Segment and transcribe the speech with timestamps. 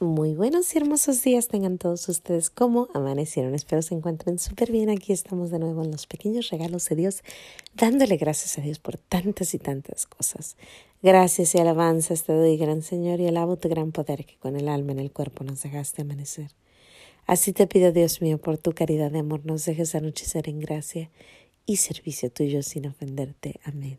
[0.00, 2.50] Muy buenos y hermosos días tengan todos ustedes.
[2.50, 3.56] ¿Cómo amanecieron?
[3.56, 4.90] Espero se encuentren súper bien.
[4.90, 7.24] Aquí estamos de nuevo en los pequeños regalos de Dios,
[7.74, 10.56] dándole gracias a Dios por tantas y tantas cosas.
[11.02, 14.68] Gracias y alabanzas te doy, gran Señor, y alabo tu gran poder que con el
[14.68, 16.52] alma en el cuerpo nos dejaste amanecer.
[17.26, 21.10] Así te pido, Dios mío, por tu caridad de amor, nos dejes anochecer en gracia
[21.66, 23.58] y servicio tuyo sin ofenderte.
[23.64, 23.98] Amén.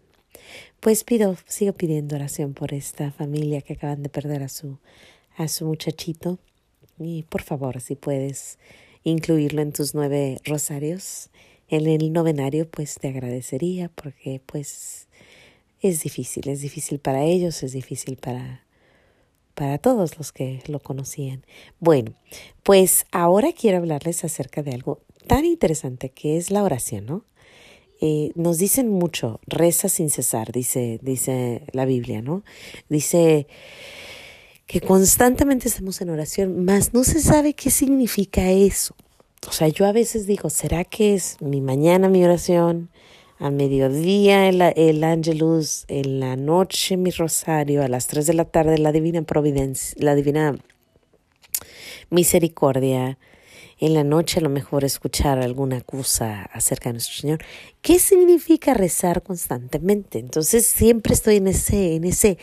[0.79, 4.79] Pues pido, sigo pidiendo oración por esta familia que acaban de perder a su
[5.39, 6.37] a su muchachito
[6.99, 8.59] y por favor si puedes
[9.03, 11.29] incluirlo en tus nueve rosarios
[11.69, 15.07] en el novenario pues te agradecería porque pues
[15.81, 18.65] es difícil, es difícil para ellos, es difícil para
[19.53, 21.45] para todos los que lo conocían.
[21.81, 22.13] Bueno,
[22.63, 27.25] pues ahora quiero hablarles acerca de algo tan interesante que es la oración, ¿no?
[27.99, 32.43] Eh, nos dicen mucho, reza sin cesar, dice, dice la Biblia, ¿no?
[32.87, 33.47] Dice,
[34.69, 38.95] que constantemente estamos en oración, más no se sabe qué significa eso.
[39.47, 42.91] O sea, yo a veces digo, ¿será que es mi mañana mi oración?
[43.39, 48.45] A mediodía el, el ángelus, en la noche mi rosario, a las tres de la
[48.45, 50.55] tarde la divina providencia, la divina
[52.11, 53.17] misericordia,
[53.79, 57.39] en la noche a lo mejor escuchar alguna cosa acerca de nuestro Señor.
[57.81, 60.19] ¿Qué significa rezar constantemente?
[60.19, 62.37] Entonces siempre estoy en ese, en ese,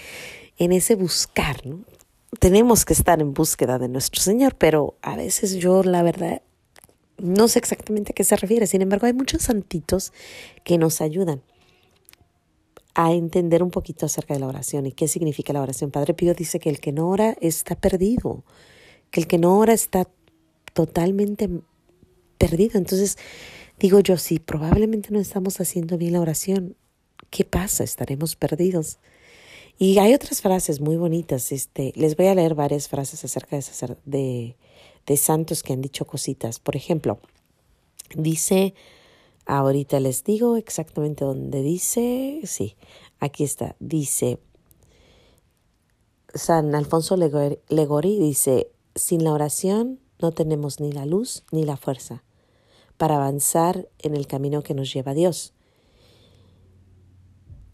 [0.58, 1.84] en ese buscar, ¿no?
[2.38, 6.42] Tenemos que estar en búsqueda de nuestro Señor, pero a veces yo la verdad
[7.18, 8.66] no sé exactamente a qué se refiere.
[8.66, 10.12] Sin embargo, hay muchos santitos
[10.64, 11.42] que nos ayudan
[12.94, 15.90] a entender un poquito acerca de la oración y qué significa la oración.
[15.90, 18.44] Padre Pío dice que el que no ora está perdido,
[19.10, 20.08] que el que no ora está
[20.72, 21.48] totalmente
[22.38, 22.78] perdido.
[22.78, 23.18] Entonces,
[23.78, 26.76] digo yo, si probablemente no estamos haciendo bien la oración,
[27.30, 27.84] ¿qué pasa?
[27.84, 28.98] Estaremos perdidos.
[29.78, 31.52] Y hay otras frases muy bonitas.
[31.52, 33.64] Este, les voy a leer varias frases acerca de,
[34.04, 34.56] de,
[35.06, 36.58] de santos que han dicho cositas.
[36.58, 37.18] Por ejemplo,
[38.16, 38.74] dice,
[39.44, 42.76] ahorita les digo exactamente dónde dice, sí,
[43.20, 44.38] aquí está, dice,
[46.34, 52.24] San Alfonso Legori dice, sin la oración no tenemos ni la luz ni la fuerza
[52.96, 55.52] para avanzar en el camino que nos lleva a Dios.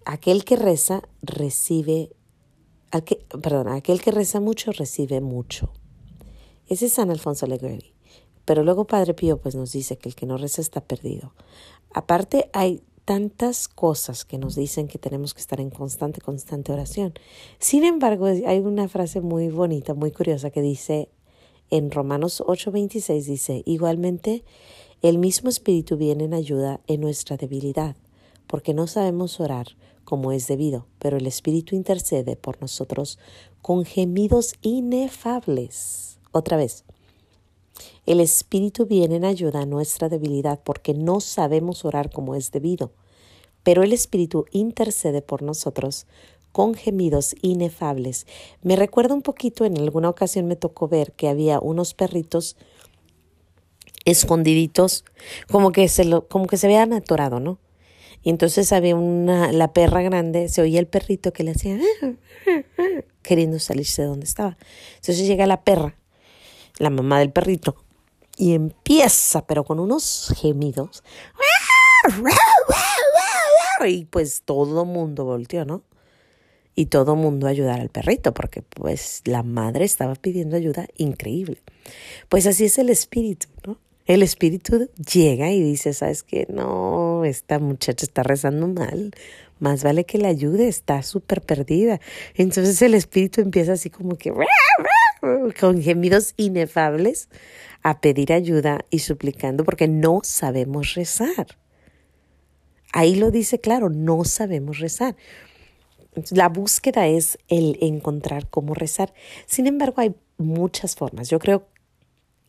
[0.04, 2.10] Aquel que reza recibe,
[3.42, 5.72] perdón, aquel que reza mucho recibe mucho.
[6.68, 7.92] Ese es San Alfonso Alegre.
[8.44, 11.32] Pero luego Padre Pío pues nos dice que el que no reza está perdido.
[11.92, 17.14] Aparte hay tantas cosas que nos dicen que tenemos que estar en constante, constante oración.
[17.58, 21.08] Sin embargo, hay una frase muy bonita, muy curiosa que dice
[21.70, 24.44] en Romanos 8:26 dice, igualmente,
[25.00, 27.96] el mismo Espíritu viene en ayuda en nuestra debilidad,
[28.46, 29.68] porque no sabemos orar
[30.04, 33.18] como es debido, pero el Espíritu intercede por nosotros
[33.60, 36.18] con gemidos inefables.
[36.32, 36.84] Otra vez,
[38.06, 42.92] el Espíritu viene en ayuda a nuestra debilidad porque no sabemos orar como es debido,
[43.62, 46.06] pero el Espíritu intercede por nosotros
[46.52, 48.26] con gemidos inefables.
[48.62, 52.56] Me recuerda un poquito, en alguna ocasión me tocó ver que había unos perritos
[54.04, 55.04] escondiditos,
[55.50, 57.58] como que se lo, como que se habían atorado, ¿no?
[58.22, 61.78] Y entonces había una, la perra grande, se oía el perrito que le hacía
[63.22, 64.56] queriendo salirse de donde estaba.
[64.96, 65.96] Entonces llega la perra,
[66.78, 67.76] la mamá del perrito,
[68.36, 71.02] y empieza, pero con unos gemidos.
[73.84, 75.82] Y pues todo mundo volteó, ¿no?
[76.74, 81.58] Y todo mundo ayudar al perrito, porque pues la madre estaba pidiendo ayuda increíble.
[82.28, 83.78] Pues así es el espíritu, ¿no?
[84.06, 86.46] El espíritu llega y dice, ¿sabes qué?
[86.48, 89.12] No, esta muchacha está rezando mal.
[89.58, 92.00] Más vale que la ayude, está súper perdida.
[92.34, 94.32] Entonces el espíritu empieza así como que
[95.60, 97.28] con gemidos inefables
[97.82, 101.58] a pedir ayuda y suplicando porque no sabemos rezar.
[102.92, 105.16] Ahí lo dice claro, no sabemos rezar.
[106.30, 109.14] La búsqueda es el encontrar cómo rezar.
[109.46, 111.30] Sin embargo, hay muchas formas.
[111.30, 111.66] Yo creo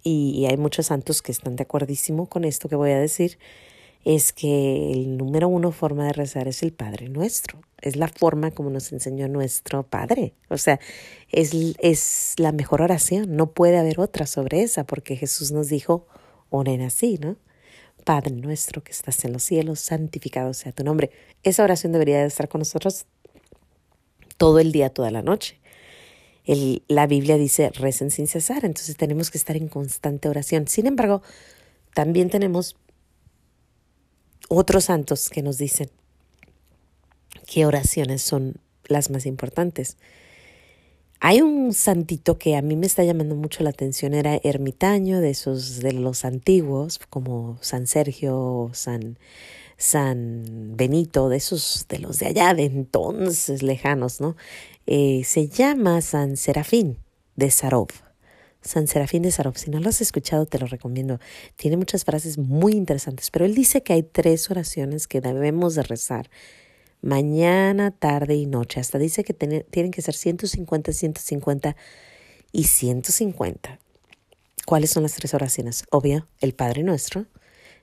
[0.03, 3.39] y hay muchos santos que están de acuerdísimo con esto que voy a decir,
[4.03, 7.61] es que el número uno forma de rezar es el Padre Nuestro.
[7.81, 10.33] Es la forma como nos enseñó nuestro Padre.
[10.49, 10.79] O sea,
[11.29, 13.35] es, es la mejor oración.
[13.35, 16.07] No puede haber otra sobre esa, porque Jesús nos dijo,
[16.49, 17.37] oren así, ¿no?
[18.05, 21.11] Padre nuestro que estás en los cielos, santificado sea tu nombre.
[21.43, 23.05] Esa oración debería de estar con nosotros
[24.37, 25.57] todo el día, toda la noche
[26.45, 30.67] la Biblia dice recen sin cesar, entonces tenemos que estar en constante oración.
[30.67, 31.21] Sin embargo,
[31.93, 32.75] también tenemos
[34.49, 35.89] otros santos que nos dicen
[37.47, 38.55] qué oraciones son
[38.85, 39.97] las más importantes.
[41.19, 45.29] Hay un santito que a mí me está llamando mucho la atención, era ermitaño de
[45.29, 49.17] esos de los antiguos, como San Sergio, San
[49.77, 54.35] San Benito, de esos de los de allá, de entonces lejanos, ¿no?
[54.85, 56.97] Eh, se llama San Serafín
[57.35, 57.87] de Sarov.
[58.63, 59.57] San Serafín de Sarov.
[59.57, 61.19] Si no lo has escuchado, te lo recomiendo.
[61.55, 65.83] Tiene muchas frases muy interesantes, pero él dice que hay tres oraciones que debemos de
[65.83, 66.29] rezar
[67.03, 68.79] mañana, tarde y noche.
[68.79, 71.75] Hasta dice que tienen que ser 150, 150
[72.51, 73.79] y 150.
[74.65, 75.83] ¿Cuáles son las tres oraciones?
[75.91, 77.25] Obvio, el Padre Nuestro.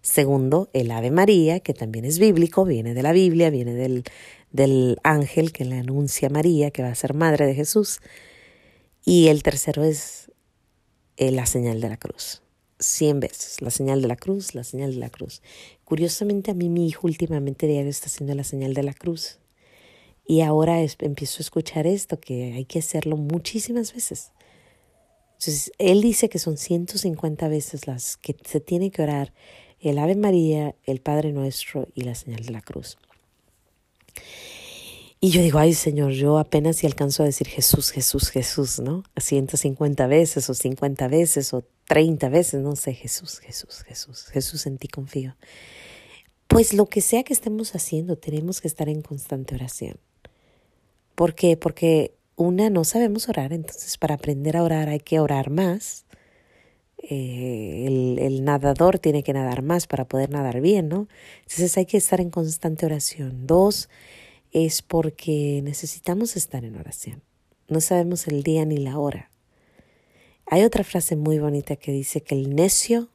[0.02, 4.04] Segundo, el Ave María, que también es bíblico, viene de la Biblia, viene del,
[4.50, 8.00] del ángel que le anuncia a María, que va a ser madre de Jesús.
[9.04, 10.29] Y el tercero es
[11.20, 12.40] eh, la señal de la cruz.
[12.78, 15.42] Cien veces, la señal de la cruz, la señal de la cruz.
[15.84, 19.38] Curiosamente a mí mi hijo últimamente diario está haciendo la señal de la cruz.
[20.26, 24.32] Y ahora empiezo a escuchar esto, que hay que hacerlo muchísimas veces.
[25.32, 29.34] Entonces, él dice que son 150 veces las que se tiene que orar
[29.78, 32.96] el Ave María, el Padre Nuestro y la señal de la cruz.
[35.22, 39.02] Y yo digo, ay Señor, yo apenas si alcanzo a decir Jesús, Jesús, Jesús, ¿no?
[39.18, 44.78] 150 veces o 50 veces o 30 veces, no sé, Jesús, Jesús, Jesús, Jesús en
[44.78, 45.36] ti confío.
[46.46, 49.98] Pues lo que sea que estemos haciendo, tenemos que estar en constante oración.
[51.14, 51.58] ¿Por qué?
[51.58, 56.06] Porque una, no sabemos orar, entonces para aprender a orar hay que orar más.
[56.96, 61.08] Eh, el, el, nadador tiene que nadar más para poder nadar bien, ¿no?
[61.42, 63.46] Entonces hay que estar en constante oración.
[63.46, 63.88] Dos,
[64.52, 67.22] es porque necesitamos estar en oración.
[67.68, 69.30] No sabemos el día ni la hora.
[70.46, 73.08] Hay otra frase muy bonita que dice que el necio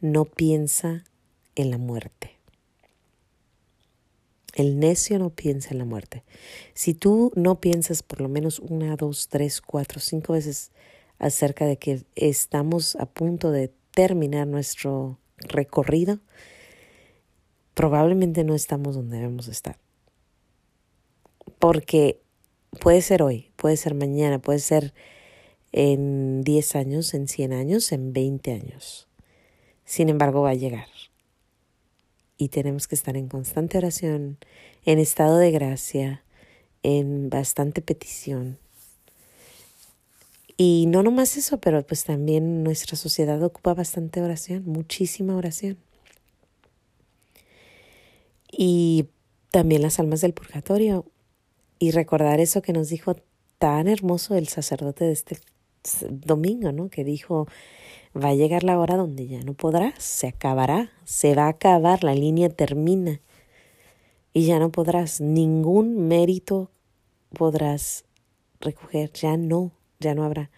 [0.00, 1.04] no piensa
[1.54, 2.38] en la muerte.
[4.54, 6.24] El necio no piensa en la muerte.
[6.74, 10.72] Si tú no piensas por lo menos una, dos, tres, cuatro, cinco veces
[11.18, 16.18] acerca de que estamos a punto de terminar nuestro recorrido,
[17.74, 19.78] probablemente no estamos donde debemos estar.
[21.58, 22.20] Porque
[22.80, 24.94] puede ser hoy, puede ser mañana, puede ser
[25.72, 29.08] en 10 años, en 100 años, en 20 años.
[29.84, 30.88] Sin embargo, va a llegar.
[32.36, 34.38] Y tenemos que estar en constante oración,
[34.84, 36.24] en estado de gracia,
[36.82, 38.58] en bastante petición,
[40.56, 45.76] y no nomás eso, pero pues también nuestra sociedad ocupa bastante oración, muchísima oración.
[48.50, 49.06] Y
[49.50, 51.06] también las almas del purgatorio.
[51.82, 53.16] Y recordar eso que nos dijo
[53.58, 55.38] tan hermoso el sacerdote de este
[56.08, 56.90] domingo, ¿no?
[56.90, 57.48] Que dijo,
[58.16, 62.04] va a llegar la hora donde ya no podrás, se acabará, se va a acabar,
[62.04, 63.20] la línea termina.
[64.32, 66.70] Y ya no podrás, ningún mérito
[67.36, 68.04] podrás
[68.60, 70.52] recoger, ya no ya no habrá.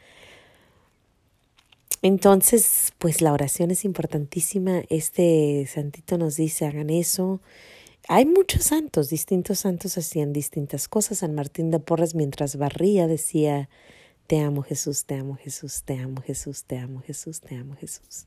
[2.03, 4.83] Entonces, pues la oración es importantísima.
[4.91, 7.41] Este santito nos dice, hagan eso.
[8.09, 11.19] Hay muchos santos, distintos santos hacían distintas cosas.
[11.19, 13.69] San Martín de Porres mientras barría decía,
[14.27, 18.27] te amo Jesús, te amo Jesús, te amo Jesús, te amo Jesús, te amo Jesús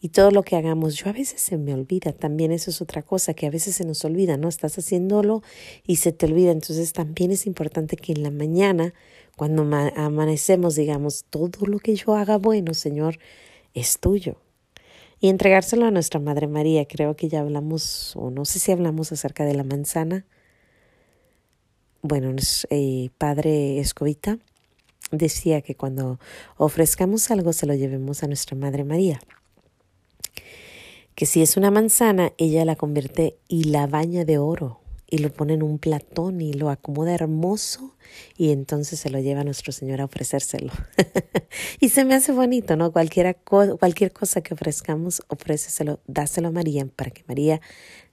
[0.00, 0.94] y todo lo que hagamos.
[0.96, 3.84] Yo a veces se me olvida, también eso es otra cosa, que a veces se
[3.84, 4.48] nos olvida, ¿no?
[4.48, 5.42] Estás haciéndolo
[5.86, 6.52] y se te olvida.
[6.52, 8.94] Entonces también es importante que en la mañana,
[9.36, 9.62] cuando
[9.96, 13.18] amanecemos, digamos, todo lo que yo haga bueno, Señor,
[13.74, 14.36] es tuyo.
[15.20, 16.86] Y entregárselo a nuestra Madre María.
[16.86, 20.24] Creo que ya hablamos, o no sé si hablamos acerca de la manzana.
[22.02, 22.34] Bueno,
[22.70, 24.38] eh, Padre Escobita
[25.10, 26.18] decía que cuando
[26.56, 29.20] ofrezcamos algo se lo llevemos a nuestra Madre María
[31.16, 35.32] que si es una manzana, ella la convierte y la baña de oro y lo
[35.32, 37.94] pone en un platón y lo acomoda hermoso
[38.36, 40.72] y entonces se lo lleva a nuestro Señor a ofrecérselo.
[41.80, 42.90] y se me hace bonito, ¿no?
[42.92, 47.60] Cualquiera, cualquier cosa que ofrezcamos, ofréceselo, dáselo a María para que María,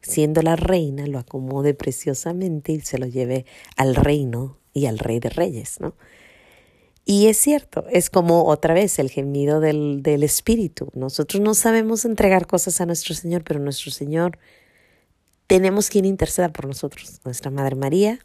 [0.01, 3.45] siendo la reina, lo acomode preciosamente y se lo lleve
[3.75, 5.95] al reino y al rey de reyes, ¿no?
[7.05, 10.89] Y es cierto, es como otra vez el gemido del, del Espíritu.
[10.93, 14.37] Nosotros no sabemos entregar cosas a nuestro Señor, pero nuestro Señor
[15.47, 18.19] tenemos quien interceda por nosotros, nuestra Madre María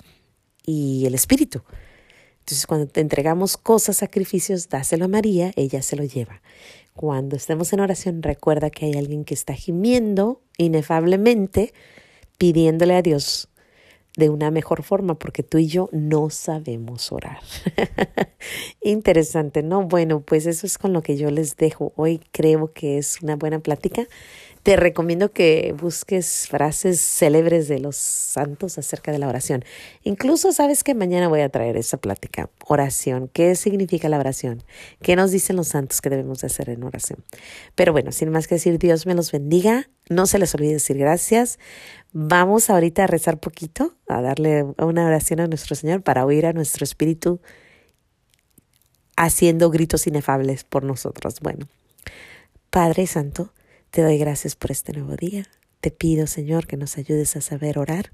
[0.65, 1.63] y el Espíritu.
[2.41, 6.41] Entonces, cuando te entregamos cosas, sacrificios, dáselo a María, ella se lo lleva.
[6.95, 11.75] Cuando estemos en oración, recuerda que hay alguien que está gimiendo inefablemente,
[12.39, 13.51] pidiéndole a Dios
[14.17, 17.39] de una mejor forma, porque tú y yo no sabemos orar.
[18.83, 19.83] Interesante, ¿no?
[19.83, 21.93] Bueno, pues eso es con lo que yo les dejo.
[21.95, 24.09] Hoy creo que es una buena plática.
[24.69, 29.65] Te recomiendo que busques frases célebres de los santos acerca de la oración.
[30.03, 32.51] Incluso sabes que mañana voy a traer esa plática.
[32.67, 33.31] Oración.
[33.33, 34.63] ¿Qué significa la oración?
[35.01, 37.25] ¿Qué nos dicen los santos que debemos hacer en oración?
[37.77, 39.89] Pero bueno, sin más que decir, Dios me los bendiga.
[40.11, 41.59] No se les olvide decir gracias.
[42.13, 46.53] Vamos ahorita a rezar poquito, a darle una oración a nuestro Señor para oír a
[46.53, 47.41] nuestro espíritu
[49.17, 51.41] haciendo gritos inefables por nosotros.
[51.41, 51.69] Bueno,
[52.69, 53.51] Padre Santo,
[53.90, 55.47] te doy gracias por este nuevo día.
[55.80, 58.12] Te pido, Señor, que nos ayudes a saber orar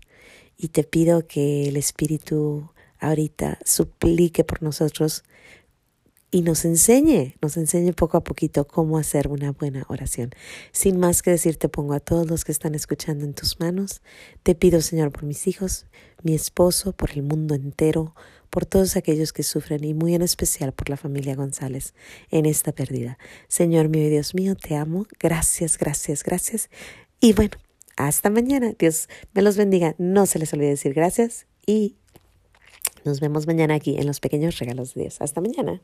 [0.56, 5.24] y te pido que el Espíritu ahorita suplique por nosotros
[6.30, 10.30] y nos enseñe, nos enseñe poco a poquito cómo hacer una buena oración.
[10.72, 14.02] Sin más que decir, te pongo a todos los que están escuchando en tus manos.
[14.42, 15.86] Te pido, Señor, por mis hijos,
[16.22, 18.14] mi esposo, por el mundo entero,
[18.54, 21.92] por todos aquellos que sufren y muy en especial por la familia González
[22.30, 23.18] en esta pérdida.
[23.49, 25.08] Señor mío y Dios mío, te amo.
[25.18, 26.70] Gracias, gracias, gracias.
[27.18, 27.56] Y bueno,
[27.96, 28.73] hasta mañana.
[28.78, 29.96] Dios me los bendiga.
[29.99, 31.96] No se les olvide decir gracias y
[33.04, 35.16] nos vemos mañana aquí en los pequeños regalos de Dios.
[35.20, 35.82] Hasta mañana.